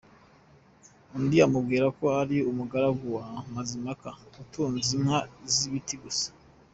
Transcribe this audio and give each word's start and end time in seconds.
Undi 1.15 1.37
amubwira 1.45 1.85
ko 1.97 2.05
ari 2.21 2.37
umugaragu 2.51 3.05
wa 3.15 3.25
Mazimpaka 3.53 4.09
utunze 4.41 4.89
inka 4.97 5.19
z’ibiti 5.53 5.95
gusa. 6.03 6.27